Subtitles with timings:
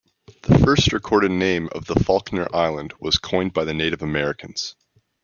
[0.41, 4.75] The first recorded name of the Falkner Island was coined by the Native Americans.